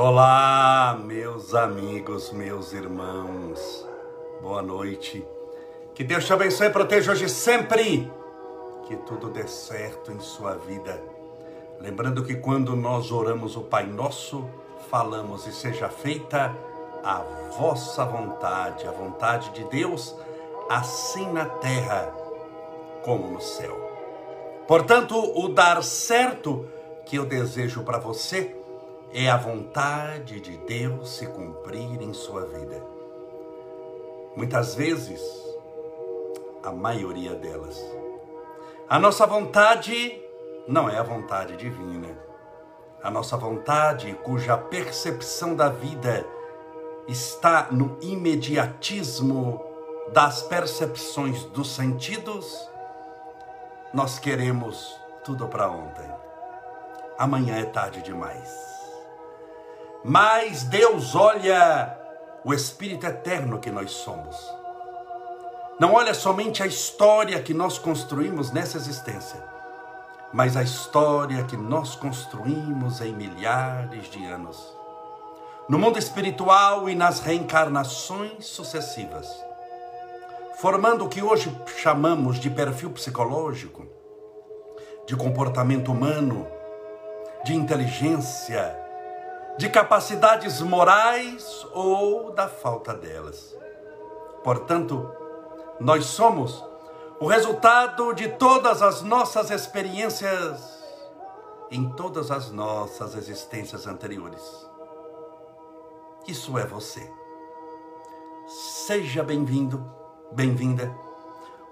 Olá, 0.00 0.96
meus 1.04 1.56
amigos, 1.56 2.30
meus 2.30 2.72
irmãos. 2.72 3.84
Boa 4.40 4.62
noite. 4.62 5.26
Que 5.92 6.04
Deus 6.04 6.24
te 6.24 6.32
abençoe 6.32 6.68
e 6.68 6.70
proteja 6.70 7.10
hoje 7.10 7.28
sempre. 7.28 8.08
Que 8.86 8.94
tudo 8.98 9.28
dê 9.28 9.48
certo 9.48 10.12
em 10.12 10.20
sua 10.20 10.54
vida. 10.54 11.02
Lembrando 11.80 12.22
que 12.22 12.36
quando 12.36 12.76
nós 12.76 13.10
oramos 13.10 13.56
o 13.56 13.62
Pai 13.62 13.86
Nosso, 13.86 14.48
falamos 14.88 15.48
e 15.48 15.52
seja 15.52 15.88
feita 15.88 16.54
a 17.02 17.20
vossa 17.58 18.04
vontade, 18.04 18.86
a 18.86 18.92
vontade 18.92 19.50
de 19.50 19.64
Deus, 19.64 20.14
assim 20.70 21.28
na 21.32 21.46
terra 21.46 22.14
como 23.02 23.32
no 23.32 23.40
céu. 23.40 23.76
Portanto, 24.68 25.16
o 25.16 25.48
dar 25.48 25.82
certo 25.82 26.68
que 27.04 27.16
eu 27.16 27.26
desejo 27.26 27.82
para 27.82 27.98
você 27.98 28.57
é 29.12 29.28
a 29.30 29.36
vontade 29.36 30.40
de 30.40 30.56
Deus 30.58 31.08
se 31.10 31.26
cumprir 31.26 32.02
em 32.02 32.12
sua 32.12 32.44
vida. 32.46 32.82
Muitas 34.36 34.74
vezes, 34.74 35.20
a 36.62 36.70
maioria 36.70 37.34
delas, 37.34 37.82
a 38.88 38.98
nossa 38.98 39.26
vontade 39.26 40.22
não 40.66 40.88
é 40.88 40.98
a 40.98 41.02
vontade 41.02 41.56
divina. 41.56 42.16
A 43.02 43.10
nossa 43.10 43.36
vontade, 43.36 44.12
cuja 44.22 44.56
percepção 44.56 45.54
da 45.54 45.68
vida 45.68 46.26
está 47.06 47.68
no 47.70 47.96
imediatismo 48.02 49.64
das 50.12 50.42
percepções 50.42 51.44
dos 51.44 51.74
sentidos, 51.74 52.68
nós 53.92 54.18
queremos 54.18 54.94
tudo 55.24 55.48
para 55.48 55.70
ontem. 55.70 56.10
Amanhã 57.18 57.56
é 57.56 57.64
tarde 57.64 58.02
demais. 58.02 58.77
Mas 60.04 60.62
Deus 60.64 61.14
olha 61.14 61.98
o 62.44 62.54
espírito 62.54 63.06
eterno 63.06 63.58
que 63.58 63.70
nós 63.70 63.90
somos. 63.90 64.36
Não 65.80 65.94
olha 65.94 66.14
somente 66.14 66.62
a 66.62 66.66
história 66.66 67.40
que 67.42 67.52
nós 67.52 67.78
construímos 67.78 68.50
nessa 68.50 68.76
existência, 68.76 69.42
mas 70.32 70.56
a 70.56 70.62
história 70.62 71.44
que 71.44 71.56
nós 71.56 71.94
construímos 71.94 73.00
em 73.00 73.12
milhares 73.12 74.08
de 74.10 74.24
anos. 74.24 74.76
No 75.68 75.78
mundo 75.78 75.98
espiritual 75.98 76.88
e 76.88 76.94
nas 76.94 77.20
reencarnações 77.20 78.46
sucessivas, 78.46 79.28
formando 80.56 81.04
o 81.04 81.08
que 81.08 81.22
hoje 81.22 81.54
chamamos 81.76 82.38
de 82.38 82.50
perfil 82.50 82.90
psicológico, 82.90 83.86
de 85.06 85.14
comportamento 85.14 85.92
humano, 85.92 86.46
de 87.44 87.54
inteligência, 87.54 88.87
de 89.58 89.68
capacidades 89.68 90.60
morais 90.60 91.66
ou 91.72 92.30
da 92.30 92.48
falta 92.48 92.94
delas. 92.94 93.56
Portanto, 94.44 95.10
nós 95.80 96.04
somos 96.06 96.64
o 97.18 97.26
resultado 97.26 98.14
de 98.14 98.28
todas 98.28 98.82
as 98.82 99.02
nossas 99.02 99.50
experiências 99.50 100.78
em 101.72 101.90
todas 101.90 102.30
as 102.30 102.52
nossas 102.52 103.16
existências 103.16 103.88
anteriores. 103.88 104.40
Isso 106.26 106.56
é 106.56 106.64
você. 106.64 107.12
Seja 108.46 109.22
bem-vindo, 109.24 109.84
bem-vinda. 110.30 110.96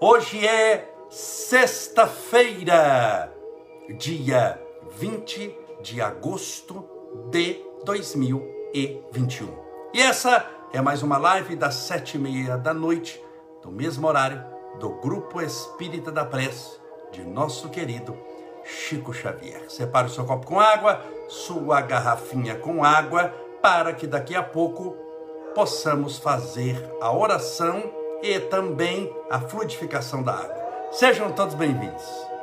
Hoje 0.01 0.45
é 0.47 0.93
sexta-feira, 1.09 3.33
dia 3.97 4.61
20 4.91 5.57
de 5.83 6.03
agosto 6.03 6.85
de 7.31 7.66
2021. 7.85 9.49
E 9.93 10.01
essa 10.01 10.45
é 10.73 10.81
mais 10.81 11.03
uma 11.03 11.19
live 11.19 11.57
das 11.57 11.75
sete 11.75 12.17
e 12.17 12.21
meia 12.21 12.57
da 12.57 12.75
noite, 12.75 13.23
do 13.63 13.71
mesmo 13.71 14.07
horário, 14.07 14.45
do 14.79 14.91
Grupo 14.91 15.41
Espírita 15.41 16.11
da 16.11 16.25
Prece, 16.25 16.79
de 17.13 17.23
nosso 17.25 17.69
querido 17.69 18.17
Chico 18.65 19.13
Xavier. 19.13 19.71
Separe 19.71 20.09
o 20.09 20.11
seu 20.11 20.25
copo 20.25 20.47
com 20.47 20.61
água, 20.61 21.01
sua 21.29 21.81
garrafinha 21.81 22.57
com 22.57 22.85
água, 22.85 23.33
para 23.63 23.93
que 23.93 24.07
daqui 24.07 24.35
a 24.35 24.43
pouco 24.43 24.97
possamos 25.55 26.19
fazer 26.19 26.77
a 27.01 27.11
oração 27.13 27.83
e 28.23 28.39
também 28.41 29.15
a 29.31 29.41
fluidificação 29.41 30.23
da 30.23 30.35
água. 30.35 30.67
Sejam 30.91 31.33
todos 31.33 31.55
bem-vindos. 31.55 32.36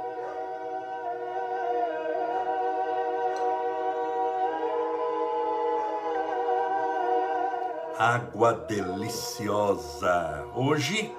Água 8.04 8.54
deliciosa. 8.54 10.46
Hoje 10.54 11.10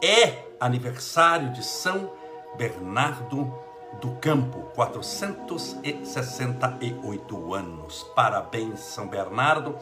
é 0.00 0.44
aniversário 0.60 1.52
de 1.52 1.64
São 1.64 2.12
Bernardo 2.56 3.52
do 4.00 4.12
Campo, 4.20 4.70
468 4.76 7.54
anos. 7.54 8.04
Parabéns, 8.14 8.78
São 8.78 9.08
Bernardo. 9.08 9.76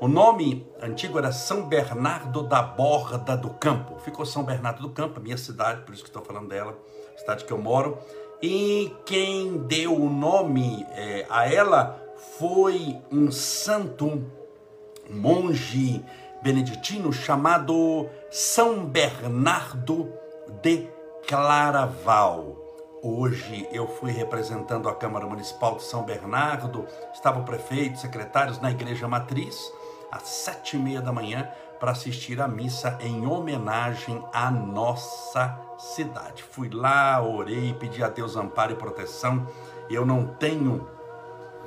O 0.00 0.08
nome 0.08 0.66
antigo 0.80 1.18
era 1.18 1.30
São 1.30 1.68
Bernardo 1.68 2.42
da 2.42 2.62
Borda 2.62 3.36
do 3.36 3.50
Campo. 3.50 4.00
Ficou 4.00 4.24
São 4.24 4.44
Bernardo 4.44 4.80
do 4.80 4.88
Campo, 4.94 5.20
minha 5.20 5.36
cidade, 5.36 5.82
por 5.82 5.92
isso 5.92 6.04
que 6.04 6.08
estou 6.08 6.24
falando 6.24 6.48
dela, 6.48 6.74
cidade 7.18 7.44
que 7.44 7.52
eu 7.52 7.58
moro. 7.58 7.98
E 8.40 8.96
quem 9.04 9.58
deu 9.58 9.94
o 9.94 10.08
nome 10.08 10.86
é, 10.92 11.26
a 11.28 11.52
ela 11.52 12.02
foi 12.38 12.98
um 13.12 13.30
santo 13.30 14.24
monge 15.10 16.04
beneditino 16.42 17.12
chamado 17.12 18.08
São 18.30 18.84
Bernardo 18.84 20.12
de 20.62 20.88
Claraval. 21.26 22.56
Hoje 23.02 23.68
eu 23.70 23.86
fui 23.86 24.12
representando 24.12 24.88
a 24.88 24.94
Câmara 24.94 25.26
Municipal 25.26 25.76
de 25.76 25.84
São 25.84 26.04
Bernardo, 26.04 26.86
estava 27.12 27.40
o 27.40 27.44
prefeito, 27.44 27.98
secretários 27.98 28.60
na 28.60 28.70
Igreja 28.70 29.06
Matriz, 29.06 29.72
às 30.10 30.22
sete 30.22 30.76
e 30.76 30.78
meia 30.78 31.02
da 31.02 31.12
manhã, 31.12 31.48
para 31.78 31.92
assistir 31.92 32.40
à 32.40 32.48
missa 32.48 32.96
em 33.00 33.26
homenagem 33.26 34.24
à 34.32 34.50
nossa 34.50 35.58
cidade. 35.76 36.42
Fui 36.42 36.70
lá, 36.70 37.22
orei, 37.22 37.74
pedi 37.74 38.02
a 38.02 38.08
Deus 38.08 38.36
amparo 38.36 38.72
e 38.72 38.76
proteção. 38.76 39.46
Eu 39.90 40.06
não 40.06 40.26
tenho 40.26 40.88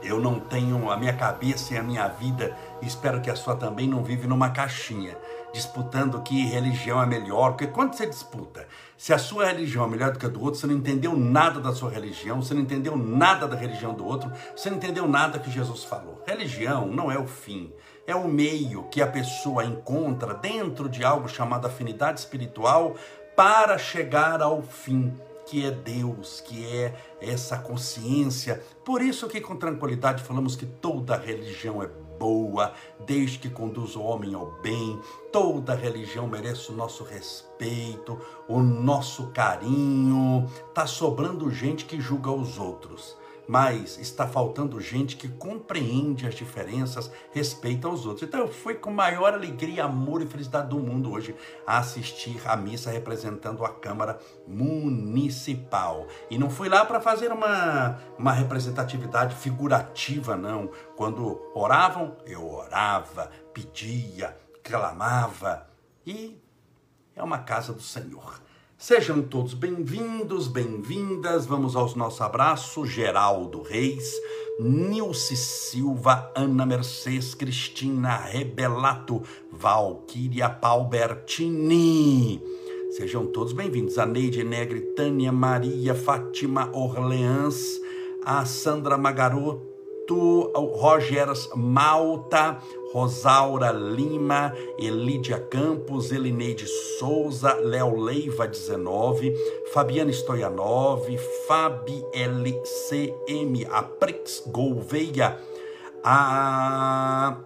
eu 0.01 0.19
não 0.19 0.39
tenho 0.39 0.89
a 0.91 0.97
minha 0.97 1.13
cabeça 1.13 1.73
e 1.73 1.77
a 1.77 1.83
minha 1.83 2.07
vida, 2.07 2.55
espero 2.81 3.21
que 3.21 3.29
a 3.29 3.35
sua 3.35 3.55
também 3.55 3.87
não 3.87 4.03
vive 4.03 4.27
numa 4.27 4.49
caixinha, 4.49 5.17
disputando 5.53 6.21
que 6.21 6.45
religião 6.45 7.01
é 7.01 7.05
melhor, 7.05 7.51
porque 7.51 7.67
quando 7.67 7.93
você 7.93 8.05
disputa, 8.05 8.67
se 8.97 9.13
a 9.13 9.17
sua 9.17 9.45
religião 9.47 9.85
é 9.85 9.87
melhor 9.87 10.11
do 10.11 10.19
que 10.19 10.25
a 10.25 10.29
do 10.29 10.41
outro, 10.41 10.59
você 10.59 10.67
não 10.67 10.75
entendeu 10.75 11.15
nada 11.15 11.59
da 11.59 11.73
sua 11.73 11.89
religião, 11.89 12.41
você 12.41 12.53
não 12.53 12.61
entendeu 12.61 12.95
nada 12.95 13.47
da 13.47 13.55
religião 13.55 13.93
do 13.93 14.05
outro, 14.05 14.31
você 14.55 14.69
não 14.69 14.77
entendeu 14.77 15.07
nada 15.07 15.39
que 15.39 15.51
Jesus 15.51 15.83
falou. 15.83 16.23
Religião 16.25 16.87
não 16.87 17.11
é 17.11 17.17
o 17.17 17.27
fim, 17.27 17.71
é 18.05 18.15
o 18.15 18.27
meio 18.27 18.83
que 18.83 19.01
a 19.01 19.07
pessoa 19.07 19.65
encontra 19.65 20.33
dentro 20.33 20.87
de 20.87 21.03
algo 21.03 21.27
chamado 21.27 21.67
afinidade 21.67 22.19
espiritual 22.19 22.95
para 23.35 23.77
chegar 23.77 24.41
ao 24.41 24.61
fim 24.61 25.13
que 25.47 25.65
é 25.65 25.71
Deus, 25.71 26.41
que 26.41 26.65
é 26.65 26.93
essa 27.21 27.57
consciência. 27.57 28.61
Por 28.83 29.01
isso 29.01 29.27
que 29.27 29.39
com 29.39 29.55
tranquilidade 29.55 30.21
falamos 30.21 30.55
que 30.55 30.65
toda 30.65 31.17
religião 31.17 31.81
é 31.81 31.87
boa, 32.19 32.73
desde 33.05 33.39
que 33.39 33.49
conduz 33.49 33.95
o 33.95 34.01
homem 34.01 34.33
ao 34.33 34.51
bem. 34.61 34.99
Toda 35.31 35.73
religião 35.73 36.27
merece 36.27 36.71
o 36.71 36.75
nosso 36.75 37.03
respeito, 37.03 38.19
o 38.47 38.59
nosso 38.59 39.27
carinho. 39.27 40.49
Tá 40.73 40.85
sobrando 40.85 41.49
gente 41.49 41.85
que 41.85 41.99
julga 42.01 42.29
os 42.29 42.59
outros 42.59 43.15
mas 43.47 43.97
está 43.97 44.27
faltando 44.27 44.81
gente 44.81 45.15
que 45.15 45.29
compreende 45.29 46.27
as 46.27 46.35
diferenças, 46.35 47.09
respeita 47.31 47.87
os 47.87 48.05
outros. 48.05 48.27
Então 48.27 48.41
eu 48.41 48.47
fui 48.47 48.75
com 48.75 48.91
maior 48.91 49.33
alegria, 49.33 49.85
amor 49.85 50.21
e 50.21 50.27
felicidade 50.27 50.69
do 50.69 50.79
mundo 50.79 51.11
hoje 51.11 51.35
a 51.65 51.77
assistir 51.77 52.41
a 52.45 52.57
missa 52.57 52.91
representando 52.91 53.63
a 53.63 53.69
Câmara 53.69 54.19
Municipal. 54.45 56.07
E 56.29 56.37
não 56.37 56.49
fui 56.49 56.67
lá 56.67 56.83
para 56.83 56.99
fazer 56.99 57.31
uma, 57.31 57.97
uma 58.17 58.33
representatividade 58.33 59.35
figurativa, 59.35 60.35
não. 60.35 60.69
Quando 60.95 61.39
oravam, 61.55 62.17
eu 62.25 62.45
orava, 62.45 63.31
pedia, 63.53 64.37
clamava. 64.61 65.67
E 66.05 66.41
é 67.15 67.23
uma 67.23 67.39
casa 67.39 67.71
do 67.71 67.81
Senhor. 67.81 68.46
Sejam 68.79 69.23
todos 69.23 69.55
bem-vindos, 69.55 70.47
bem-vindas. 70.47 71.47
Vamos 71.47 71.75
aos 71.75 71.95
nossos 71.95 72.21
abraços. 72.21 72.87
Geraldo 72.87 73.63
Reis, 73.63 74.13
Nilce 74.59 75.35
Silva, 75.35 76.31
Ana 76.35 76.63
Mercedes, 76.63 77.33
Cristina 77.33 78.17
Rebelato, 78.17 79.23
Valquíria 79.51 80.47
Palbertini. 80.47 82.39
Sejam 82.91 83.25
todos 83.25 83.51
bem-vindos. 83.51 83.97
A 83.97 84.05
Neide 84.05 84.43
Negre, 84.43 84.81
Tânia 84.95 85.31
Maria, 85.31 85.95
Fátima 85.95 86.69
Orleans, 86.71 87.81
a 88.23 88.45
Sandra 88.45 88.95
Magaroto, 88.95 89.76
Rogers 90.13 91.49
Malta, 91.55 92.61
Rosaura 92.93 93.71
Lima, 93.71 94.53
Elídia 94.79 95.39
Campos, 95.39 96.11
Elineide 96.11 96.65
Souza, 96.97 97.55
Léo 97.55 97.95
Leiva 97.95 98.47
19, 98.47 99.33
Fabiana 99.73 100.11
Stoyanov, 100.11 101.05
Fabi 101.47 102.03
LCM, 102.13 103.65
Aprix 103.69 104.43
Gouveia, 104.47 105.37
a 106.03 107.37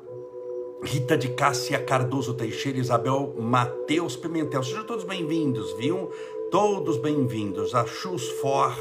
Rita 0.84 1.16
de 1.16 1.30
Cássia 1.30 1.80
Cardoso 1.80 2.34
Teixeira, 2.34 2.80
Isabel 2.80 3.36
Mateus 3.38 4.16
Pimentel. 4.16 4.64
Sejam 4.64 4.84
todos 4.84 5.04
bem-vindos, 5.04 5.74
viu? 5.74 6.10
Todos 6.50 6.98
bem-vindos. 6.98 7.76
A 7.76 7.86
Chus 7.86 8.28
For, 8.42 8.76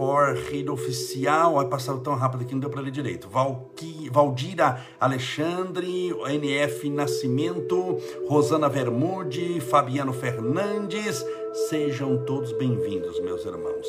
For 0.00 0.34
Rida 0.34 0.72
Oficial. 0.72 1.56
Vai 1.56 1.66
passar 1.66 1.98
tão 1.98 2.14
rápido 2.14 2.46
que 2.46 2.54
não 2.54 2.60
deu 2.60 2.70
para 2.70 2.80
ler 2.80 2.90
direito. 2.90 3.28
Valqui, 3.28 4.08
Valdira 4.10 4.80
Alexandre, 4.98 6.14
NF 6.26 6.88
Nascimento, 6.88 7.98
Rosana 8.26 8.66
Vermude, 8.66 9.60
Fabiano 9.60 10.14
Fernandes. 10.14 11.22
Sejam 11.68 12.24
todos 12.24 12.50
bem-vindos, 12.52 13.20
meus 13.20 13.44
irmãos. 13.44 13.86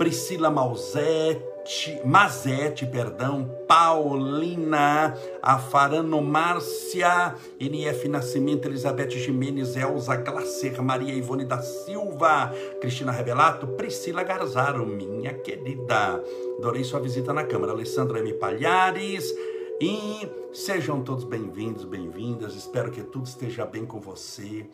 Priscila 0.00 0.48
Mauzete. 0.48 2.00
Mazete, 2.06 2.86
perdão, 2.86 3.48
Paulina, 3.68 5.14
Afarano 5.42 6.22
Márcia, 6.22 7.34
NF 7.60 8.08
Nascimento, 8.08 8.66
Elizabeth 8.66 9.10
Jimenez, 9.10 9.76
Elza 9.76 10.16
Glacer, 10.16 10.82
Maria 10.82 11.14
Ivone 11.14 11.44
da 11.44 11.60
Silva, 11.60 12.50
Cristina 12.80 13.12
Rebelato, 13.12 13.66
Priscila 13.66 14.22
Garzaro, 14.22 14.86
minha 14.86 15.34
querida. 15.34 16.24
Adorei 16.58 16.82
sua 16.82 16.98
visita 16.98 17.34
na 17.34 17.44
Câmara. 17.44 17.72
Alessandra 17.72 18.20
M. 18.20 18.32
Palhares. 18.32 19.30
E 19.78 20.26
sejam 20.50 21.02
todos 21.02 21.24
bem-vindos, 21.24 21.84
bem-vindas. 21.84 22.54
Espero 22.54 22.90
que 22.90 23.02
tudo 23.02 23.26
esteja 23.26 23.66
bem 23.66 23.84
com 23.84 24.00
você. 24.00 24.66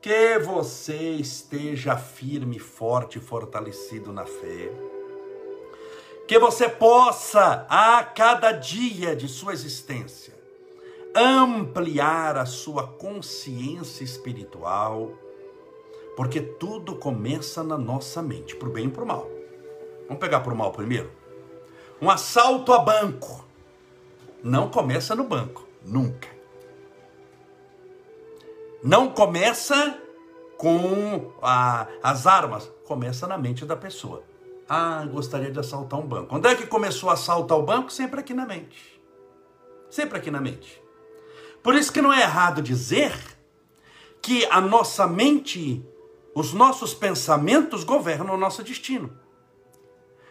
Que 0.00 0.38
você 0.38 1.12
esteja 1.12 1.96
firme, 1.96 2.58
forte, 2.58 3.18
fortalecido 3.18 4.12
na 4.12 4.24
fé 4.24 4.70
que 6.28 6.38
você 6.38 6.68
possa, 6.68 7.66
a 7.70 8.04
cada 8.04 8.52
dia 8.52 9.16
de 9.16 9.26
sua 9.26 9.54
existência, 9.54 10.34
ampliar 11.16 12.36
a 12.36 12.44
sua 12.44 12.86
consciência 12.86 14.04
espiritual, 14.04 15.14
porque 16.14 16.42
tudo 16.42 16.96
começa 16.96 17.64
na 17.64 17.78
nossa 17.78 18.20
mente, 18.20 18.54
para 18.54 18.68
o 18.68 18.72
bem 18.72 18.88
e 18.88 18.90
para 18.90 19.04
o 19.04 19.06
mal. 19.06 19.26
Vamos 20.06 20.20
pegar 20.20 20.40
para 20.40 20.52
o 20.52 20.56
mal 20.56 20.70
primeiro? 20.70 21.10
Um 21.98 22.10
assalto 22.10 22.74
a 22.74 22.78
banco 22.78 23.46
não 24.42 24.68
começa 24.68 25.16
no 25.16 25.24
banco, 25.24 25.66
nunca. 25.82 26.28
Não 28.82 29.10
começa 29.10 29.98
com 30.56 31.32
a, 31.42 31.86
as 32.02 32.26
armas, 32.26 32.70
começa 32.84 33.26
na 33.26 33.38
mente 33.38 33.64
da 33.64 33.76
pessoa. 33.76 34.22
Ah, 34.68 35.04
gostaria 35.10 35.50
de 35.50 35.58
assaltar 35.58 35.98
um 35.98 36.06
banco. 36.06 36.36
Onde 36.36 36.48
é 36.48 36.54
que 36.54 36.66
começou 36.66 37.08
a 37.10 37.14
assaltar 37.14 37.58
o 37.58 37.62
banco? 37.62 37.90
Sempre 37.90 38.20
aqui 38.20 38.34
na 38.34 38.44
mente. 38.44 39.00
Sempre 39.88 40.18
aqui 40.18 40.30
na 40.30 40.40
mente. 40.40 40.82
Por 41.62 41.74
isso 41.74 41.92
que 41.92 42.02
não 42.02 42.12
é 42.12 42.20
errado 42.20 42.60
dizer 42.60 43.12
que 44.20 44.44
a 44.46 44.60
nossa 44.60 45.06
mente, 45.06 45.84
os 46.34 46.52
nossos 46.52 46.92
pensamentos 46.92 47.82
governam 47.84 48.34
o 48.34 48.38
nosso 48.38 48.62
destino. 48.62 49.18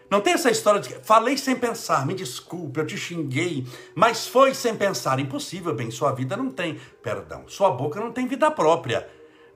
Não 0.10 0.22
tem 0.22 0.34
essa 0.34 0.50
história 0.50 0.80
de 0.80 0.90
falei 1.04 1.38
sem 1.38 1.56
pensar, 1.56 2.06
me 2.06 2.14
desculpe, 2.14 2.80
eu 2.80 2.88
te 2.88 2.98
xinguei, 2.98 3.66
mas 3.94 4.26
foi 4.26 4.54
sem 4.54 4.76
pensar. 4.76 5.20
Impossível, 5.20 5.74
bem, 5.74 5.92
sua 5.92 6.14
vida 6.14 6.38
não 6.38 6.50
tem, 6.50 6.80
perdão, 7.04 7.44
sua 7.48 7.72
boca 7.72 8.00
não 8.00 8.12
tem 8.12 8.26
vida 8.26 8.50
própria. 8.50 9.08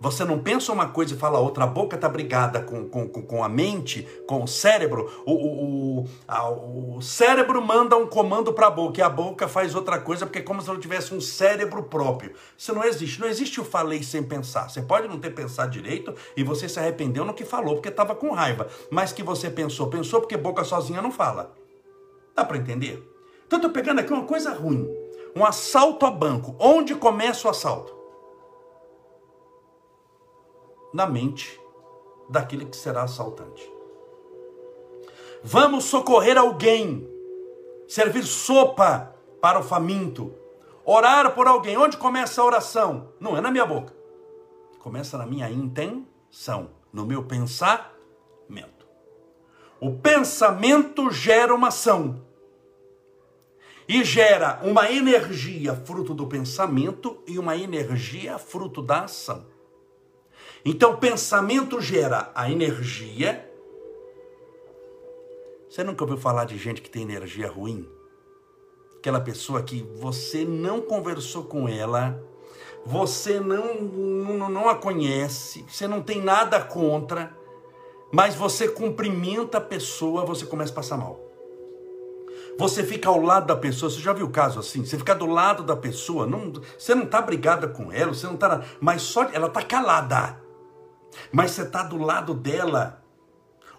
Você 0.01 0.25
não 0.25 0.39
pensa 0.39 0.73
uma 0.73 0.87
coisa 0.87 1.13
e 1.13 1.17
fala 1.17 1.37
outra, 1.37 1.63
a 1.63 1.67
boca 1.67 1.95
está 1.95 2.09
brigada 2.09 2.59
com, 2.59 2.89
com, 2.89 3.07
com 3.07 3.43
a 3.43 3.47
mente, 3.47 4.07
com 4.25 4.43
o 4.43 4.47
cérebro. 4.47 5.21
O, 5.27 5.31
o, 5.31 5.99
o, 5.99 6.07
a, 6.27 6.49
o 6.49 6.99
cérebro 7.03 7.61
manda 7.61 7.95
um 7.95 8.07
comando 8.07 8.51
para 8.51 8.65
a 8.65 8.71
boca 8.71 8.99
e 8.99 9.03
a 9.03 9.09
boca 9.09 9.47
faz 9.47 9.75
outra 9.75 9.99
coisa, 10.01 10.25
porque 10.25 10.39
é 10.39 10.41
como 10.41 10.59
se 10.59 10.67
ela 10.67 10.79
tivesse 10.79 11.13
um 11.13 11.21
cérebro 11.21 11.83
próprio. 11.83 12.33
Isso 12.57 12.73
não 12.73 12.83
existe. 12.83 13.21
Não 13.21 13.27
existe 13.27 13.61
o 13.61 13.63
falei 13.63 14.01
sem 14.01 14.23
pensar. 14.23 14.71
Você 14.71 14.81
pode 14.81 15.07
não 15.07 15.19
ter 15.19 15.35
pensado 15.35 15.69
direito 15.69 16.15
e 16.35 16.43
você 16.43 16.67
se 16.67 16.79
arrependeu 16.79 17.23
no 17.23 17.35
que 17.35 17.45
falou, 17.45 17.75
porque 17.75 17.89
estava 17.89 18.15
com 18.15 18.31
raiva. 18.31 18.67
Mas 18.89 19.13
que 19.13 19.21
você 19.21 19.51
pensou, 19.51 19.85
pensou, 19.85 20.19
porque 20.19 20.35
boca 20.35 20.63
sozinha 20.63 20.99
não 20.99 21.11
fala. 21.11 21.53
Dá 22.35 22.43
para 22.43 22.57
entender? 22.57 23.07
Então 23.45 23.57
estou 23.57 23.71
pegando 23.71 23.99
aqui 23.99 24.11
uma 24.11 24.25
coisa 24.25 24.51
ruim. 24.51 24.89
Um 25.35 25.45
assalto 25.45 26.07
a 26.07 26.09
banco. 26.09 26.55
Onde 26.57 26.95
começa 26.95 27.47
o 27.47 27.51
assalto? 27.51 28.00
Na 30.93 31.05
mente 31.05 31.59
daquele 32.29 32.65
que 32.65 32.75
será 32.75 33.03
assaltante. 33.03 33.69
Vamos 35.43 35.85
socorrer 35.85 36.37
alguém, 36.37 37.07
servir 37.87 38.23
sopa 38.23 39.15
para 39.41 39.59
o 39.59 39.63
faminto, 39.63 40.33
orar 40.85 41.33
por 41.33 41.47
alguém. 41.47 41.77
Onde 41.77 41.97
começa 41.97 42.41
a 42.41 42.45
oração? 42.45 43.09
Não 43.19 43.35
é 43.35 43.41
na 43.41 43.51
minha 43.51 43.65
boca. 43.65 43.93
Começa 44.79 45.17
na 45.17 45.25
minha 45.25 45.49
intenção, 45.49 46.69
no 46.93 47.05
meu 47.05 47.23
pensamento. 47.23 47.91
O 49.79 49.95
pensamento 49.95 51.09
gera 51.09 51.55
uma 51.55 51.69
ação. 51.69 52.21
E 53.87 54.03
gera 54.03 54.59
uma 54.63 54.91
energia 54.91 55.75
fruto 55.75 56.13
do 56.13 56.27
pensamento 56.27 57.21
e 57.27 57.39
uma 57.39 57.57
energia 57.57 58.37
fruto 58.37 58.81
da 58.81 59.05
ação. 59.05 59.47
Então, 60.63 60.97
pensamento 60.97 61.81
gera 61.81 62.31
a 62.35 62.49
energia. 62.51 63.49
Você 65.67 65.83
nunca 65.83 66.03
ouviu 66.03 66.17
falar 66.17 66.45
de 66.45 66.57
gente 66.57 66.81
que 66.81 66.89
tem 66.89 67.01
energia 67.01 67.49
ruim? 67.49 67.89
Aquela 68.97 69.19
pessoa 69.19 69.63
que 69.63 69.81
você 69.95 70.45
não 70.45 70.79
conversou 70.79 71.45
com 71.45 71.67
ela, 71.67 72.21
você 72.85 73.39
não, 73.39 73.81
não, 73.81 74.49
não 74.49 74.69
a 74.69 74.75
conhece, 74.75 75.65
você 75.67 75.87
não 75.87 76.03
tem 76.03 76.21
nada 76.21 76.61
contra, 76.61 77.35
mas 78.11 78.35
você 78.35 78.67
cumprimenta 78.67 79.57
a 79.57 79.61
pessoa, 79.61 80.25
você 80.25 80.45
começa 80.45 80.71
a 80.71 80.75
passar 80.75 80.97
mal. 80.97 81.19
Você 82.59 82.83
fica 82.83 83.09
ao 83.09 83.19
lado 83.19 83.47
da 83.47 83.55
pessoa, 83.55 83.89
você 83.89 83.99
já 83.99 84.13
viu 84.13 84.27
o 84.27 84.31
caso 84.31 84.59
assim? 84.59 84.85
Você 84.85 84.95
fica 84.95 85.15
do 85.15 85.25
lado 85.25 85.63
da 85.63 85.75
pessoa, 85.75 86.27
não, 86.27 86.53
você 86.77 86.93
não 86.93 87.05
está 87.05 87.19
brigada 87.19 87.67
com 87.67 87.91
ela, 87.91 88.13
você 88.13 88.27
não 88.27 88.35
está, 88.35 88.63
mas 88.79 89.01
só 89.01 89.23
ela 89.33 89.47
está 89.47 89.63
calada 89.63 90.50
mas 91.31 91.51
você 91.51 91.63
está 91.63 91.83
do 91.83 91.97
lado 91.97 92.33
dela, 92.33 93.03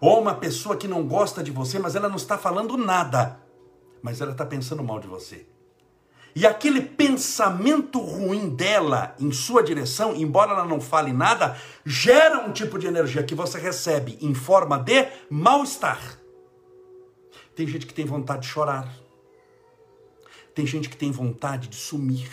ou 0.00 0.20
uma 0.20 0.34
pessoa 0.34 0.76
que 0.76 0.88
não 0.88 1.06
gosta 1.06 1.42
de 1.42 1.50
você, 1.50 1.78
mas 1.78 1.94
ela 1.94 2.08
não 2.08 2.16
está 2.16 2.36
falando 2.36 2.76
nada, 2.76 3.40
mas 4.02 4.20
ela 4.20 4.32
está 4.32 4.44
pensando 4.44 4.82
mal 4.82 4.98
de 4.98 5.06
você. 5.06 5.46
E 6.34 6.46
aquele 6.46 6.80
pensamento 6.80 8.00
ruim 8.00 8.48
dela 8.48 9.14
em 9.20 9.30
sua 9.30 9.62
direção, 9.62 10.14
embora 10.14 10.52
ela 10.52 10.64
não 10.64 10.80
fale 10.80 11.12
nada, 11.12 11.56
gera 11.84 12.46
um 12.46 12.52
tipo 12.52 12.78
de 12.78 12.86
energia 12.86 13.22
que 13.22 13.34
você 13.34 13.58
recebe 13.58 14.16
em 14.20 14.32
forma 14.32 14.78
de 14.78 15.08
mal-estar. 15.28 16.18
Tem 17.54 17.66
gente 17.66 17.86
que 17.86 17.92
tem 17.92 18.06
vontade 18.06 18.42
de 18.42 18.48
chorar. 18.48 18.90
Tem 20.54 20.66
gente 20.66 20.88
que 20.88 20.96
tem 20.96 21.10
vontade 21.10 21.68
de 21.68 21.76
sumir. 21.76 22.30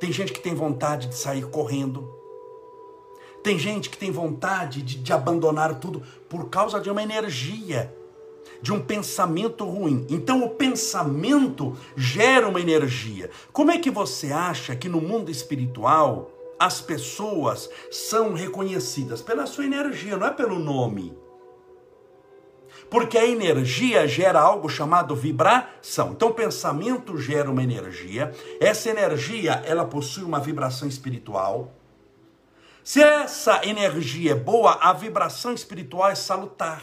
Tem 0.00 0.10
gente 0.10 0.32
que 0.32 0.40
tem 0.40 0.54
vontade 0.54 1.08
de 1.08 1.14
sair 1.14 1.46
correndo. 1.46 2.21
Tem 3.42 3.58
gente 3.58 3.90
que 3.90 3.98
tem 3.98 4.10
vontade 4.10 4.82
de, 4.82 4.96
de 4.96 5.12
abandonar 5.12 5.74
tudo 5.76 6.02
por 6.28 6.48
causa 6.48 6.80
de 6.80 6.88
uma 6.88 7.02
energia, 7.02 7.92
de 8.60 8.72
um 8.72 8.80
pensamento 8.80 9.64
ruim. 9.64 10.06
Então 10.08 10.44
o 10.44 10.50
pensamento 10.50 11.76
gera 11.96 12.48
uma 12.48 12.60
energia. 12.60 13.30
Como 13.52 13.72
é 13.72 13.78
que 13.78 13.90
você 13.90 14.32
acha 14.32 14.76
que 14.76 14.88
no 14.88 15.00
mundo 15.00 15.30
espiritual 15.30 16.30
as 16.58 16.80
pessoas 16.80 17.68
são 17.90 18.32
reconhecidas? 18.32 19.20
Pela 19.20 19.46
sua 19.46 19.64
energia, 19.64 20.16
não 20.16 20.28
é 20.28 20.30
pelo 20.30 20.60
nome. 20.60 21.12
Porque 22.88 23.18
a 23.18 23.26
energia 23.26 24.06
gera 24.06 24.40
algo 24.40 24.68
chamado 24.68 25.16
vibração. 25.16 26.12
Então 26.12 26.28
o 26.28 26.34
pensamento 26.34 27.18
gera 27.18 27.50
uma 27.50 27.62
energia. 27.62 28.32
Essa 28.60 28.90
energia, 28.90 29.62
ela 29.66 29.84
possui 29.84 30.22
uma 30.22 30.38
vibração 30.38 30.86
espiritual 30.86 31.72
se 32.84 33.00
essa 33.00 33.64
energia 33.64 34.32
é 34.32 34.34
boa, 34.34 34.72
a 34.80 34.92
vibração 34.92 35.52
espiritual 35.52 36.10
é 36.10 36.14
salutar. 36.14 36.82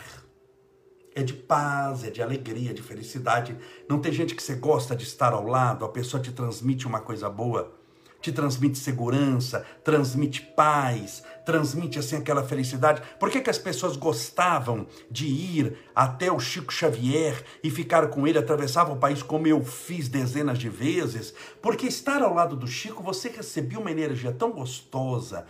É 1.14 1.24
de 1.24 1.34
paz, 1.34 2.04
é 2.04 2.10
de 2.10 2.22
alegria, 2.22 2.74
de 2.74 2.82
felicidade. 2.82 3.58
Não 3.90 4.00
tem 4.00 4.12
gente 4.14 4.34
que 4.34 4.42
você 4.42 4.56
gosta 4.56 4.96
de 4.96 5.04
estar 5.04 5.34
ao 5.34 5.46
lado, 5.46 5.84
a 5.84 5.90
pessoa 5.90 6.22
te 6.22 6.32
transmite 6.32 6.88
uma 6.88 7.02
coisa 7.02 7.30
boa. 7.30 7.78
te 8.22 8.32
transmite 8.32 8.78
segurança, 8.78 9.66
transmite 9.84 10.42
paz, 10.42 11.24
transmite 11.46 12.00
assim 12.00 12.18
aquela 12.18 12.44
felicidade. 12.44 13.02
Por 13.20 13.30
que, 13.30 13.40
que 13.42 13.50
as 13.50 13.58
pessoas 13.58 13.96
gostavam 13.96 14.88
de 15.10 15.26
ir 15.26 15.78
até 15.96 16.32
o 16.32 16.40
Chico 16.40 16.74
Xavier 16.74 17.44
e 17.64 17.70
ficar 17.70 18.08
com 18.10 18.28
ele, 18.28 18.38
atravessava 18.38 18.92
o 18.92 18.98
país 18.98 19.24
como 19.24 19.48
eu 19.48 19.64
fiz 19.64 20.10
dezenas 20.10 20.60
de 20.60 20.70
vezes? 20.70 21.34
Porque 21.62 21.88
estar 21.88 22.22
ao 22.22 22.34
lado 22.34 22.56
do 22.56 22.68
Chico, 22.68 23.02
você 23.02 23.30
recebia 23.30 23.80
uma 23.80 23.92
energia 23.92 24.32
tão 24.32 24.52
gostosa, 24.52 25.46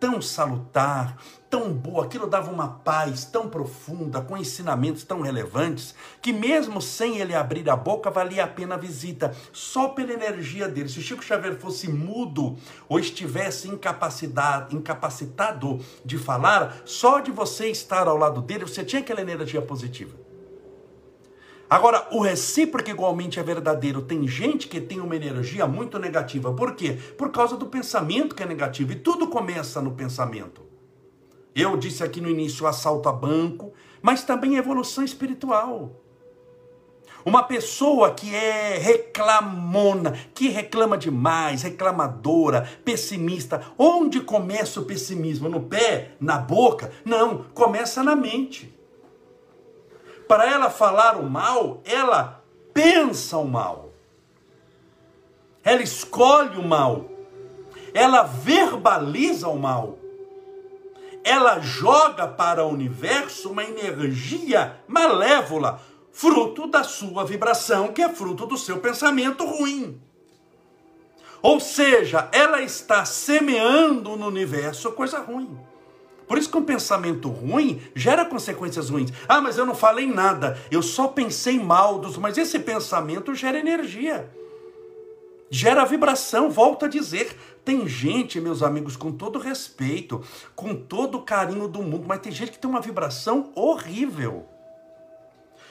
tão 0.00 0.22
salutar, 0.22 1.18
tão 1.50 1.72
boa, 1.72 2.06
aquilo 2.06 2.26
dava 2.26 2.50
uma 2.50 2.68
paz 2.68 3.26
tão 3.26 3.50
profunda, 3.50 4.22
com 4.22 4.36
ensinamentos 4.36 5.04
tão 5.04 5.20
relevantes, 5.20 5.94
que 6.22 6.32
mesmo 6.32 6.80
sem 6.80 7.18
ele 7.18 7.34
abrir 7.34 7.68
a 7.68 7.76
boca, 7.76 8.10
valia 8.10 8.44
a 8.44 8.48
pena 8.48 8.76
a 8.76 8.78
visita, 8.78 9.36
só 9.52 9.88
pela 9.88 10.12
energia 10.12 10.66
dele. 10.66 10.88
Se 10.88 10.98
o 10.98 11.02
Chico 11.02 11.22
Xavier 11.22 11.58
fosse 11.58 11.88
mudo 11.88 12.56
ou 12.88 12.98
estivesse 12.98 13.68
incapacitado, 13.68 14.74
incapacitado 14.74 15.78
de 16.02 16.16
falar, 16.16 16.78
só 16.86 17.20
de 17.20 17.30
você 17.30 17.68
estar 17.68 18.08
ao 18.08 18.16
lado 18.16 18.40
dele, 18.40 18.64
você 18.64 18.82
tinha 18.82 19.02
aquela 19.02 19.20
energia 19.20 19.60
positiva. 19.60 20.29
Agora, 21.70 22.08
o 22.10 22.20
recíproco 22.20 22.90
igualmente 22.90 23.38
é 23.38 23.42
verdadeiro. 23.44 24.02
Tem 24.02 24.26
gente 24.26 24.66
que 24.66 24.80
tem 24.80 24.98
uma 24.98 25.14
energia 25.14 25.68
muito 25.68 26.00
negativa. 26.00 26.52
Por 26.52 26.74
quê? 26.74 26.98
Por 27.16 27.30
causa 27.30 27.56
do 27.56 27.66
pensamento 27.66 28.34
que 28.34 28.42
é 28.42 28.46
negativo. 28.46 28.90
E 28.90 28.96
tudo 28.96 29.28
começa 29.28 29.80
no 29.80 29.92
pensamento. 29.92 30.62
Eu 31.54 31.76
disse 31.76 32.02
aqui 32.02 32.20
no 32.20 32.28
início 32.28 32.66
assalto 32.66 33.08
a 33.08 33.12
banco, 33.12 33.72
mas 34.02 34.24
também 34.24 34.56
evolução 34.56 35.04
espiritual. 35.04 36.02
Uma 37.24 37.44
pessoa 37.44 38.14
que 38.14 38.34
é 38.34 38.76
reclamona, 38.76 40.18
que 40.34 40.48
reclama 40.48 40.98
demais, 40.98 41.62
reclamadora, 41.62 42.68
pessimista. 42.84 43.62
Onde 43.78 44.20
começa 44.20 44.80
o 44.80 44.86
pessimismo? 44.86 45.48
No 45.48 45.60
pé? 45.60 46.16
Na 46.18 46.36
boca? 46.36 46.90
Não, 47.04 47.44
começa 47.54 48.02
na 48.02 48.16
mente 48.16 48.79
para 50.30 50.48
ela 50.48 50.70
falar 50.70 51.16
o 51.16 51.28
mal, 51.28 51.82
ela 51.84 52.40
pensa 52.72 53.36
o 53.36 53.48
mal. 53.48 53.90
Ela 55.64 55.82
escolhe 55.82 56.56
o 56.56 56.62
mal. 56.62 57.10
Ela 57.92 58.22
verbaliza 58.22 59.48
o 59.48 59.58
mal. 59.58 59.98
Ela 61.24 61.58
joga 61.58 62.28
para 62.28 62.64
o 62.64 62.68
universo 62.68 63.50
uma 63.50 63.64
energia 63.64 64.78
malévola, 64.86 65.80
fruto 66.12 66.68
da 66.68 66.84
sua 66.84 67.24
vibração, 67.24 67.88
que 67.88 68.00
é 68.00 68.08
fruto 68.08 68.46
do 68.46 68.56
seu 68.56 68.78
pensamento 68.78 69.44
ruim. 69.44 70.00
Ou 71.42 71.58
seja, 71.58 72.28
ela 72.30 72.62
está 72.62 73.04
semeando 73.04 74.16
no 74.16 74.28
universo 74.28 74.92
coisa 74.92 75.18
ruim. 75.18 75.58
Por 76.30 76.38
isso 76.38 76.48
que 76.48 76.56
um 76.56 76.62
pensamento 76.62 77.28
ruim 77.28 77.82
gera 77.92 78.24
consequências 78.24 78.88
ruins. 78.88 79.12
Ah, 79.28 79.40
mas 79.40 79.58
eu 79.58 79.66
não 79.66 79.74
falei 79.74 80.06
nada, 80.06 80.56
eu 80.70 80.80
só 80.80 81.08
pensei 81.08 81.58
mal 81.58 81.98
dos. 81.98 82.16
Mas 82.16 82.38
esse 82.38 82.56
pensamento 82.60 83.34
gera 83.34 83.58
energia, 83.58 84.30
gera 85.50 85.84
vibração. 85.84 86.48
Volto 86.48 86.84
a 86.84 86.88
dizer, 86.88 87.36
tem 87.64 87.84
gente, 87.88 88.40
meus 88.40 88.62
amigos, 88.62 88.96
com 88.96 89.10
todo 89.10 89.40
respeito, 89.40 90.22
com 90.54 90.72
todo 90.72 91.20
carinho 91.20 91.66
do 91.66 91.82
mundo, 91.82 92.04
mas 92.06 92.20
tem 92.20 92.30
gente 92.30 92.52
que 92.52 92.60
tem 92.60 92.70
uma 92.70 92.80
vibração 92.80 93.50
horrível 93.56 94.46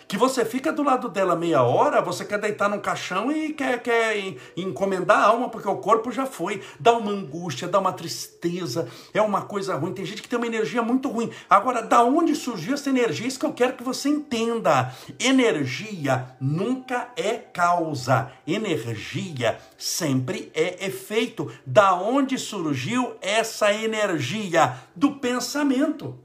que 0.09 0.17
você 0.17 0.43
fica 0.43 0.73
do 0.73 0.81
lado 0.81 1.07
dela 1.07 1.35
meia 1.35 1.61
hora, 1.61 2.01
você 2.01 2.25
quer 2.25 2.39
deitar 2.39 2.67
num 2.67 2.79
caixão 2.79 3.31
e 3.31 3.53
quer, 3.53 3.79
quer 3.79 4.17
encomendar 4.57 5.19
a 5.19 5.27
alma, 5.27 5.49
porque 5.49 5.67
o 5.67 5.77
corpo 5.77 6.11
já 6.11 6.25
foi. 6.25 6.63
Dá 6.79 6.93
uma 6.97 7.11
angústia, 7.11 7.67
dá 7.67 7.77
uma 7.77 7.93
tristeza, 7.93 8.87
é 9.13 9.21
uma 9.21 9.43
coisa 9.43 9.75
ruim. 9.75 9.93
Tem 9.93 10.03
gente 10.03 10.23
que 10.23 10.27
tem 10.27 10.39
uma 10.39 10.47
energia 10.47 10.81
muito 10.81 11.09
ruim. 11.09 11.29
Agora, 11.47 11.83
da 11.83 12.03
onde 12.03 12.35
surgiu 12.35 12.73
essa 12.73 12.89
energia? 12.89 13.27
Isso 13.27 13.39
que 13.39 13.45
eu 13.45 13.53
quero 13.53 13.73
que 13.73 13.83
você 13.83 14.09
entenda. 14.09 14.91
Energia 15.19 16.35
nunca 16.41 17.09
é 17.15 17.33
causa. 17.35 18.31
Energia 18.47 19.59
sempre 19.77 20.51
é 20.55 20.87
efeito. 20.87 21.51
Da 21.63 21.93
onde 21.93 22.35
surgiu 22.39 23.13
essa 23.21 23.71
energia? 23.71 24.75
Do 24.95 25.17
pensamento. 25.17 26.17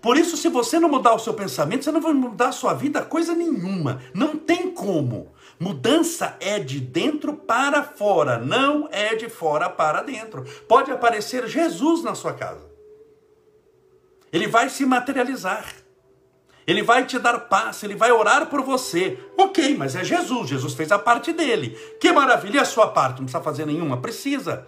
Por 0.00 0.16
isso, 0.16 0.36
se 0.36 0.48
você 0.48 0.78
não 0.78 0.88
mudar 0.88 1.14
o 1.14 1.18
seu 1.18 1.34
pensamento, 1.34 1.84
você 1.84 1.90
não 1.90 2.00
vai 2.00 2.12
mudar 2.12 2.48
a 2.48 2.52
sua 2.52 2.74
vida 2.74 3.02
coisa 3.02 3.34
nenhuma. 3.34 4.00
Não 4.14 4.36
tem 4.36 4.70
como. 4.70 5.32
Mudança 5.58 6.36
é 6.38 6.58
de 6.58 6.78
dentro 6.80 7.32
para 7.32 7.82
fora, 7.82 8.38
não 8.38 8.88
é 8.92 9.14
de 9.14 9.28
fora 9.28 9.70
para 9.70 10.02
dentro. 10.02 10.44
Pode 10.68 10.90
aparecer 10.90 11.46
Jesus 11.48 12.02
na 12.02 12.14
sua 12.14 12.34
casa. 12.34 12.64
Ele 14.32 14.46
vai 14.46 14.68
se 14.68 14.84
materializar. 14.84 15.64
Ele 16.66 16.82
vai 16.82 17.06
te 17.06 17.18
dar 17.18 17.38
paz, 17.38 17.82
ele 17.84 17.94
vai 17.94 18.10
orar 18.10 18.46
por 18.46 18.60
você. 18.60 19.18
Ok, 19.38 19.76
mas 19.76 19.94
é 19.94 20.02
Jesus, 20.02 20.48
Jesus 20.48 20.74
fez 20.74 20.90
a 20.90 20.98
parte 20.98 21.32
dele. 21.32 21.70
Que 22.00 22.12
maravilha, 22.12 22.62
a 22.62 22.64
sua 22.64 22.88
parte? 22.88 23.18
Não 23.18 23.26
precisa 23.26 23.42
fazer 23.42 23.64
nenhuma? 23.64 23.98
Precisa. 23.98 24.66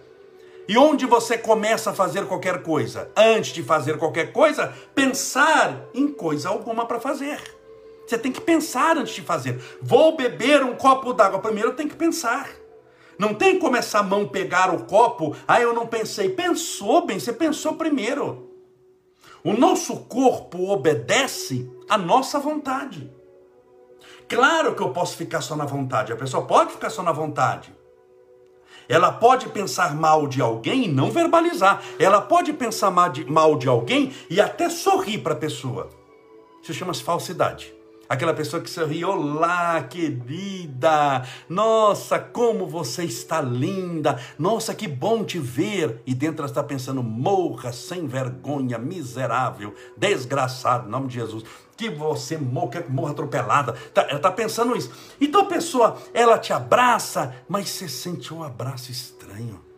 E 0.69 0.77
onde 0.77 1.07
você 1.07 1.35
começa 1.35 1.89
a 1.89 1.95
fazer 1.95 2.27
qualquer 2.27 2.61
coisa? 2.61 3.09
Antes 3.17 3.53
de 3.53 3.63
fazer 3.63 3.97
qualquer 3.97 4.31
coisa, 4.31 4.71
pensar 4.93 5.87
em 5.95 6.07
coisa 6.07 6.47
alguma 6.47 6.85
para 6.85 6.99
fazer. 6.99 7.41
Você 8.05 8.19
tem 8.19 8.31
que 8.31 8.39
pensar 8.39 8.95
antes 8.95 9.15
de 9.15 9.23
fazer. 9.23 9.59
Vou 9.81 10.15
beber 10.15 10.61
um 10.61 10.75
copo 10.75 11.11
d'água. 11.11 11.39
Primeiro 11.39 11.73
tem 11.73 11.87
que 11.87 11.95
pensar. 11.95 12.47
Não 13.17 13.33
tem 13.33 13.57
como 13.57 13.77
essa 13.77 14.03
mão 14.03 14.27
pegar 14.27 14.71
o 14.71 14.85
copo. 14.85 15.35
Ah, 15.47 15.59
eu 15.59 15.73
não 15.73 15.87
pensei. 15.87 16.29
Pensou 16.29 17.03
bem, 17.03 17.19
você 17.19 17.33
pensou 17.33 17.73
primeiro. 17.73 18.51
O 19.43 19.53
nosso 19.53 20.01
corpo 20.01 20.69
obedece 20.69 21.67
à 21.89 21.97
nossa 21.97 22.39
vontade. 22.39 23.11
Claro 24.27 24.75
que 24.75 24.83
eu 24.83 24.93
posso 24.93 25.17
ficar 25.17 25.41
só 25.41 25.55
na 25.55 25.65
vontade. 25.65 26.13
A 26.13 26.15
pessoa 26.15 26.45
pode 26.45 26.73
ficar 26.73 26.91
só 26.91 27.01
na 27.01 27.11
vontade. 27.11 27.78
Ela 28.89 29.11
pode 29.11 29.47
pensar 29.49 29.95
mal 29.95 30.27
de 30.27 30.41
alguém 30.41 30.85
e 30.85 30.87
não 30.87 31.11
verbalizar. 31.11 31.81
Ela 31.99 32.19
pode 32.19 32.51
pensar 32.51 32.91
mal 32.91 33.55
de 33.55 33.69
alguém 33.69 34.11
e 34.29 34.41
até 34.41 34.67
sorrir 34.67 35.19
para 35.19 35.33
a 35.33 35.37
pessoa. 35.37 35.89
Isso 36.63 36.73
chama-se 36.73 37.03
falsidade. 37.03 37.78
Aquela 38.09 38.33
pessoa 38.33 38.59
que 38.59 38.71
sorri, 38.71 39.05
olá, 39.05 39.83
querida, 39.83 41.23
nossa, 41.47 42.17
como 42.17 42.65
você 42.65 43.03
está 43.03 43.39
linda, 43.39 44.19
nossa, 44.39 44.73
que 44.73 44.87
bom 44.87 45.23
te 45.23 45.37
ver. 45.37 46.01
E 46.07 46.15
dentro 46.15 46.39
ela 46.39 46.49
está 46.49 46.63
pensando, 46.63 47.03
morra 47.03 47.71
sem 47.71 48.07
vergonha, 48.07 48.79
miserável, 48.79 49.75
desgraçado, 49.95 50.87
em 50.87 50.91
nome 50.91 51.07
de 51.07 51.13
Jesus 51.13 51.43
que 51.77 51.89
você 51.89 52.35
morra, 52.37 52.83
morra 52.89 53.11
atropelada. 53.11 53.73
Tá, 53.93 54.01
ela 54.01 54.17
está 54.17 54.29
pensando 54.29 54.75
isso. 54.75 54.91
Então 55.21 55.41
a 55.41 55.45
pessoa, 55.45 55.97
ela 56.13 56.37
te 56.37 56.51
abraça, 56.51 57.33
mas 57.47 57.69
você 57.69 57.87
sente 57.87 58.33
um 58.33 58.43
abraço 58.43 58.91
estranho. 58.91 59.68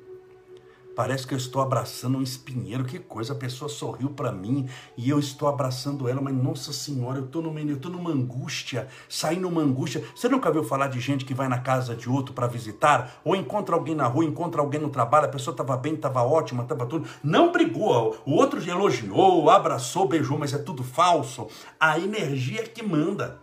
Parece 1.01 1.25
que 1.25 1.33
eu 1.33 1.37
estou 1.39 1.63
abraçando 1.63 2.19
um 2.19 2.21
espinheiro, 2.21 2.85
que 2.85 2.99
coisa. 2.99 3.33
A 3.33 3.35
pessoa 3.35 3.67
sorriu 3.67 4.11
para 4.11 4.31
mim 4.31 4.69
e 4.95 5.09
eu 5.09 5.17
estou 5.17 5.47
abraçando 5.47 6.07
ela, 6.07 6.21
mas 6.21 6.31
nossa 6.31 6.71
senhora, 6.71 7.17
eu 7.17 7.25
estou 7.25 7.41
numa, 7.41 7.59
tô 7.77 7.89
numa 7.89 8.11
angústia, 8.11 8.87
saí 9.09 9.39
numa 9.39 9.63
angústia. 9.63 10.03
Você 10.15 10.29
nunca 10.29 10.51
viu 10.51 10.63
falar 10.63 10.89
de 10.89 10.99
gente 10.99 11.25
que 11.25 11.33
vai 11.33 11.47
na 11.47 11.57
casa 11.57 11.95
de 11.95 12.07
outro 12.07 12.35
para 12.35 12.45
visitar? 12.45 13.19
Ou 13.25 13.35
encontra 13.35 13.75
alguém 13.75 13.95
na 13.95 14.05
rua, 14.05 14.23
encontra 14.23 14.61
alguém 14.61 14.79
no 14.79 14.91
trabalho, 14.91 15.25
a 15.25 15.29
pessoa 15.29 15.53
estava 15.53 15.75
bem, 15.75 15.95
estava 15.95 16.21
ótima, 16.21 16.61
estava 16.61 16.85
tudo. 16.85 17.09
Não 17.23 17.51
brigou, 17.51 18.21
o 18.23 18.33
outro 18.33 18.61
elogiou, 18.61 19.49
abraçou, 19.49 20.07
beijou, 20.07 20.37
mas 20.37 20.53
é 20.53 20.59
tudo 20.59 20.83
falso. 20.83 21.47
A 21.79 21.97
energia 21.97 22.61
é 22.61 22.67
que 22.67 22.83
manda. 22.83 23.41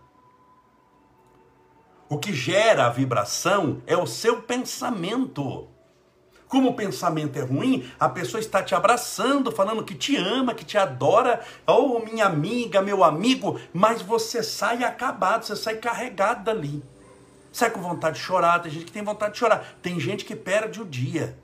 O 2.09 2.19
que 2.19 2.33
gera 2.33 2.87
a 2.87 2.91
vibração 2.91 3.83
é 3.85 3.97
o 3.97 4.07
seu 4.07 4.43
pensamento. 4.43 5.77
Como 6.49 6.71
o 6.71 6.75
pensamento 6.75 7.38
é 7.38 7.43
ruim, 7.43 7.90
a 8.00 8.09
pessoa 8.09 8.40
está 8.40 8.62
te 8.62 8.75
abraçando, 8.75 9.52
falando 9.52 9.85
que 9.85 9.95
te 9.95 10.17
ama, 10.17 10.55
que 10.55 10.64
te 10.64 10.78
adora, 10.78 11.45
ou 11.67 11.97
oh, 11.97 12.05
minha 12.05 12.25
amiga, 12.25 12.81
meu 12.81 13.05
amigo, 13.05 13.61
mas 13.73 14.00
você 14.00 14.43
sai 14.43 14.83
acabado, 14.83 15.45
você 15.45 15.55
sai 15.55 15.76
carregado 15.76 16.45
dali. 16.45 16.83
Sai 17.52 17.71
com 17.71 17.81
vontade 17.81 18.17
de 18.17 18.23
chorar, 18.23 18.61
tem 18.61 18.73
gente 18.73 18.87
que 18.87 18.93
tem 18.93 19.02
vontade 19.02 19.35
de 19.35 19.38
chorar, 19.38 19.76
tem 19.83 20.00
gente 20.00 20.25
que 20.25 20.35
perde 20.35 20.81
o 20.81 20.87
dia. 20.87 21.38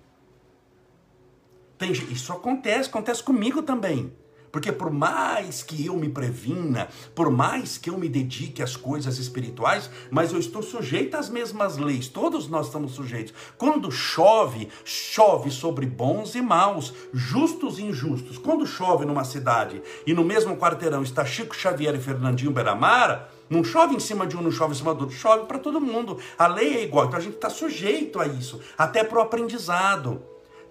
Tem, 1.77 1.93
isso 1.93 2.33
acontece, 2.33 2.89
acontece 2.89 3.23
comigo 3.23 3.63
também. 3.63 4.11
Porque 4.55 4.71
por 4.71 4.89
mais 4.89 5.65
que 5.65 5.85
eu 5.85 5.97
me 5.97 6.09
previna, 6.09 6.87
por 7.13 7.29
mais 7.29 7.77
que 7.77 7.91
eu 7.91 7.99
me 7.99 8.09
dedique 8.09 8.63
às 8.63 8.77
coisas 8.77 9.19
espirituais, 9.19 9.91
mas 10.13 10.33
eu 10.33 10.39
estou 10.39 10.63
sujeito 10.63 11.17
às 11.17 11.29
mesmas 11.29 11.77
leis, 11.77 12.07
todos 12.07 12.47
nós 12.49 12.67
estamos 12.67 12.93
sujeitos. 12.93 13.35
Quando 13.59 13.91
chove, 13.91 14.69
chove 14.85 15.51
sobre 15.51 15.87
bons 15.87 16.37
e 16.37 16.41
maus, 16.41 16.95
justos 17.13 17.81
e 17.81 17.83
injustos. 17.83 18.39
Quando 18.39 18.65
chove 18.65 19.05
numa 19.05 19.25
cidade 19.25 19.83
e 20.07 20.15
no 20.15 20.23
mesmo 20.23 20.57
quarteirão 20.57 21.03
está 21.03 21.25
Chico 21.25 21.57
Xavier 21.57 21.97
e 21.97 22.01
Fernandinho 22.01 22.53
Beramar, 22.53 23.31
não 23.51 23.65
chove 23.65 23.97
em 23.97 24.01
cima 24.01 24.25
de 24.25 24.37
um, 24.37 24.41
não 24.41 24.53
chove 24.53 24.73
em 24.73 24.79
cima 24.79 24.95
do 24.95 25.01
outro, 25.01 25.17
chove 25.17 25.47
para 25.47 25.59
todo 25.59 25.81
mundo. 25.81 26.21
A 26.39 26.47
lei 26.47 26.77
é 26.77 26.85
igual, 26.85 27.07
então 27.07 27.19
a 27.19 27.23
gente 27.23 27.35
está 27.35 27.51
sujeito 27.51 28.21
a 28.21 28.27
isso, 28.29 28.61
até 28.79 29.03
para 29.03 29.19
o 29.19 29.23
aprendizado. 29.23 30.23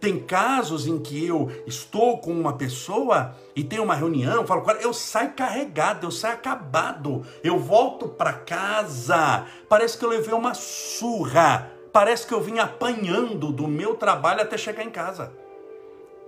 Tem 0.04 0.20
casos 0.20 0.86
em 0.86 1.00
que 1.00 1.26
eu 1.26 1.50
estou 1.66 2.18
com 2.18 2.34
uma 2.34 2.58
pessoa 2.58 3.38
e 3.56 3.64
tem 3.64 3.80
uma 3.80 3.96
reunião, 3.96 4.46
falo 4.46 4.62
com 4.62 4.72
ela, 4.72 4.82
eu 4.82 4.92
saio 4.94 5.32
carregado, 5.32 6.06
eu 6.06 6.12
saio 6.12 6.34
acabado, 6.34 7.26
eu 7.42 7.58
volto 7.58 8.10
para 8.10 8.34
casa, 8.34 9.46
parece 9.70 9.98
que 9.98 10.04
eu 10.04 10.10
levei 10.10 10.34
uma 10.34 10.54
surra, 10.54 11.72
parece 11.94 12.28
que 12.28 12.34
eu 12.34 12.42
vim 12.42 12.60
apanhando 12.60 13.50
do 13.50 13.66
meu 13.66 13.96
trabalho 13.96 14.42
até 14.42 14.58
chegar 14.58 14.84
em 14.84 14.90
casa. 14.90 15.32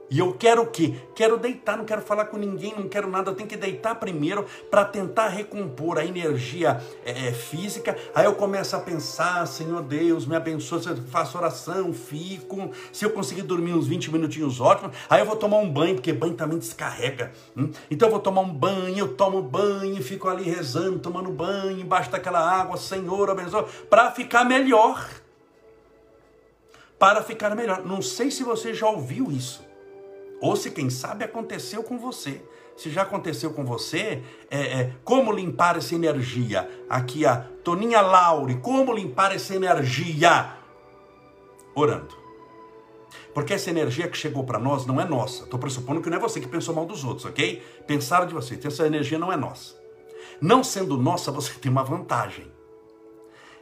E 0.09 0.19
eu 0.19 0.33
quero 0.33 0.61
o 0.61 0.67
quê? 0.67 0.93
Quero 1.15 1.37
deitar, 1.37 1.77
não 1.77 1.85
quero 1.85 2.01
falar 2.01 2.25
com 2.25 2.37
ninguém, 2.37 2.73
não 2.77 2.87
quero 2.87 3.09
nada. 3.09 3.31
Eu 3.31 3.35
tenho 3.35 3.49
que 3.49 3.57
deitar 3.57 3.95
primeiro 3.95 4.45
para 4.69 4.85
tentar 4.85 5.29
recompor 5.29 5.97
a 5.97 6.05
energia 6.05 6.79
é, 7.03 7.31
física. 7.31 7.97
Aí 8.13 8.25
eu 8.25 8.35
começo 8.35 8.75
a 8.75 8.79
pensar, 8.79 9.45
Senhor 9.47 9.81
Deus, 9.81 10.25
me 10.25 10.35
abençoe. 10.35 10.83
Se 10.83 10.89
eu 10.89 10.97
faço 10.97 11.37
oração, 11.37 11.91
fico. 11.91 12.71
Se 12.93 13.03
eu 13.03 13.09
conseguir 13.09 13.41
dormir 13.41 13.73
uns 13.73 13.87
20 13.87 14.11
minutinhos, 14.11 14.61
ótimo. 14.61 14.91
Aí 15.09 15.21
eu 15.21 15.25
vou 15.25 15.35
tomar 15.35 15.57
um 15.57 15.69
banho, 15.69 15.95
porque 15.95 16.13
banho 16.13 16.35
também 16.35 16.59
descarrega. 16.59 17.31
Hum? 17.57 17.71
Então 17.89 18.07
eu 18.07 18.11
vou 18.11 18.21
tomar 18.21 18.41
um 18.41 18.53
banho, 18.53 18.99
eu 18.99 19.15
tomo 19.15 19.41
banho, 19.41 20.01
fico 20.03 20.29
ali 20.29 20.43
rezando, 20.43 20.99
tomando 20.99 21.31
banho, 21.31 21.79
embaixo 21.79 22.11
daquela 22.11 22.39
água, 22.39 22.77
Senhor, 22.77 23.29
abençoe, 23.29 23.65
para 23.89 24.11
ficar 24.11 24.43
melhor. 24.43 25.09
Para 26.99 27.23
ficar 27.23 27.55
melhor. 27.55 27.83
Não 27.83 28.01
sei 28.01 28.29
se 28.29 28.43
você 28.43 28.73
já 28.73 28.87
ouviu 28.87 29.31
isso. 29.31 29.74
Ou 30.41 30.55
se, 30.55 30.71
quem 30.71 30.89
sabe, 30.89 31.23
aconteceu 31.23 31.83
com 31.83 31.97
você. 31.97 32.41
Se 32.75 32.89
já 32.89 33.03
aconteceu 33.03 33.53
com 33.53 33.63
você, 33.63 34.21
é, 34.51 34.59
é, 34.59 34.93
como 35.03 35.31
limpar 35.31 35.77
essa 35.77 35.95
energia? 35.95 36.69
Aqui 36.89 37.25
a 37.25 37.37
Toninha 37.63 38.01
Laure, 38.01 38.55
como 38.55 38.93
limpar 38.93 39.33
essa 39.33 39.55
energia? 39.55 40.53
Orando. 41.73 42.15
Porque 43.33 43.53
essa 43.53 43.69
energia 43.69 44.07
que 44.07 44.17
chegou 44.17 44.43
para 44.43 44.59
nós 44.59 44.85
não 44.85 44.99
é 44.99 45.05
nossa. 45.05 45.43
Estou 45.43 45.59
pressupondo 45.59 46.01
que 46.01 46.09
não 46.09 46.17
é 46.17 46.19
você 46.19 46.39
que 46.39 46.47
pensou 46.47 46.75
mal 46.75 46.85
dos 46.85 47.03
outros, 47.03 47.25
ok? 47.25 47.61
Pensaram 47.87 48.27
de 48.27 48.33
você. 48.33 48.55
Então 48.55 48.69
essa 48.69 48.85
energia 48.85 49.17
não 49.17 49.31
é 49.31 49.37
nossa. 49.37 49.75
Não 50.41 50.63
sendo 50.63 50.97
nossa, 50.97 51.31
você 51.31 51.53
tem 51.53 51.71
uma 51.71 51.83
vantagem. 51.83 52.54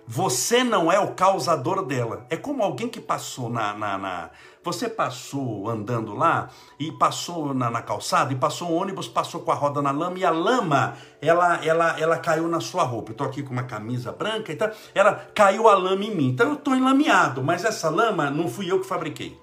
Você 0.05 0.65
não 0.65 0.91
é 0.91 0.99
o 0.99 1.13
causador 1.13 1.85
dela. 1.85 2.25
É 2.29 2.35
como 2.35 2.61
alguém 2.61 2.89
que 2.89 2.99
passou 2.99 3.49
na, 3.49 3.73
na, 3.73 3.97
na 3.97 4.29
você 4.61 4.89
passou 4.89 5.69
andando 5.69 6.13
lá 6.13 6.49
e 6.77 6.91
passou 6.91 7.53
na, 7.53 7.69
na, 7.69 7.81
calçada 7.81 8.33
e 8.33 8.35
passou 8.35 8.69
um 8.69 8.75
ônibus, 8.75 9.07
passou 9.07 9.41
com 9.41 9.51
a 9.51 9.55
roda 9.55 9.81
na 9.81 9.91
lama 9.91 10.17
e 10.17 10.25
a 10.25 10.29
lama 10.29 10.95
ela 11.21 11.63
ela 11.65 11.99
ela 11.99 12.17
caiu 12.17 12.49
na 12.49 12.59
sua 12.59 12.83
roupa. 12.83 13.11
Eu 13.11 13.15
tô 13.15 13.23
aqui 13.23 13.41
com 13.43 13.53
uma 13.53 13.63
camisa 13.63 14.11
branca, 14.11 14.51
então 14.51 14.69
ela 14.93 15.13
caiu 15.33 15.69
a 15.69 15.75
lama 15.75 16.03
em 16.03 16.13
mim. 16.13 16.29
Então 16.29 16.49
eu 16.49 16.57
tô 16.57 16.75
enlameado, 16.75 17.41
mas 17.41 17.63
essa 17.63 17.89
lama 17.89 18.29
não 18.29 18.49
fui 18.49 18.69
eu 18.69 18.81
que 18.81 18.87
fabriquei. 18.87 19.39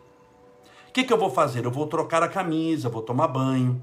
O 0.88 0.92
que, 0.92 1.04
que 1.04 1.12
eu 1.12 1.18
vou 1.18 1.30
fazer? 1.30 1.64
Eu 1.64 1.70
vou 1.70 1.86
trocar 1.86 2.22
a 2.22 2.28
camisa, 2.28 2.88
vou 2.88 3.02
tomar 3.02 3.28
banho. 3.28 3.82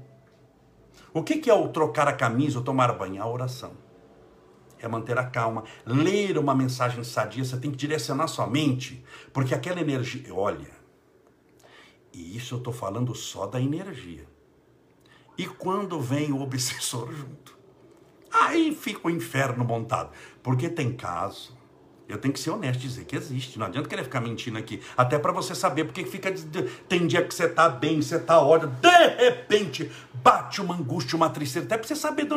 O 1.12 1.22
que, 1.22 1.38
que 1.38 1.50
é 1.50 1.54
o 1.54 1.68
trocar 1.68 2.06
a 2.06 2.12
camisa 2.12 2.58
ou 2.58 2.64
tomar 2.64 2.92
banho? 2.92 3.20
A 3.22 3.26
oração 3.26 3.87
é 4.80 4.88
manter 4.88 5.18
a 5.18 5.24
calma, 5.24 5.64
ler 5.84 6.38
uma 6.38 6.54
mensagem 6.54 7.02
sadia, 7.04 7.44
você 7.44 7.56
tem 7.56 7.70
que 7.70 7.76
direcionar 7.76 8.28
sua 8.28 8.46
mente, 8.46 9.04
porque 9.32 9.54
aquela 9.54 9.80
energia, 9.80 10.34
olha, 10.34 10.70
e 12.12 12.36
isso 12.36 12.54
eu 12.54 12.58
estou 12.58 12.72
falando 12.72 13.14
só 13.14 13.46
da 13.46 13.60
energia. 13.60 14.26
E 15.36 15.46
quando 15.46 16.00
vem 16.00 16.32
o 16.32 16.40
obsessor 16.40 17.10
junto? 17.14 17.56
Aí 18.30 18.74
fica 18.74 19.06
o 19.06 19.10
inferno 19.10 19.64
montado. 19.64 20.10
Porque 20.42 20.68
tem 20.68 20.92
caso, 20.92 21.56
eu 22.08 22.18
tenho 22.18 22.32
que 22.32 22.40
ser 22.40 22.50
honesto 22.50 22.80
e 22.80 22.88
dizer 22.88 23.04
que 23.04 23.14
existe. 23.14 23.58
Não 23.58 23.66
adianta 23.66 23.88
querer 23.88 24.02
ficar 24.02 24.20
mentindo 24.20 24.56
aqui. 24.56 24.80
Até 24.96 25.18
para 25.18 25.30
você 25.30 25.54
saber 25.54 25.84
porque 25.84 26.06
fica. 26.06 26.32
Tem 26.88 27.06
dia 27.06 27.22
que 27.22 27.34
você 27.34 27.46
tá 27.46 27.68
bem, 27.68 28.00
você 28.00 28.18
tá 28.18 28.40
ódio. 28.40 28.68
De 28.68 29.06
repente, 29.22 29.90
bate 30.14 30.62
uma 30.62 30.74
angústia, 30.74 31.16
uma 31.16 31.28
tristeza. 31.28 31.66
Até 31.66 31.76
para 31.76 31.86
você 31.86 31.94
saber 31.94 32.24
de 32.24 32.32
onde 32.32 32.36